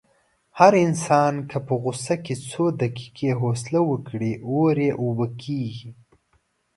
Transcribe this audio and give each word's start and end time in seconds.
هر 0.59 0.73
انسان 0.85 1.33
که 1.51 1.57
په 1.67 1.73
غوسه 1.83 2.15
کې 2.25 2.35
څو 2.49 2.63
دقیقې 2.81 3.29
حوصله 3.39 3.79
وکړي، 3.91 4.33
اور 4.49 4.75
یې 4.85 4.91
اوبه 5.01 5.27
کېږي. 5.43 5.91